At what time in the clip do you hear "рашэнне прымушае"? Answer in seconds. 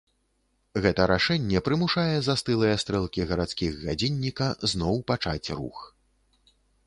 1.11-2.15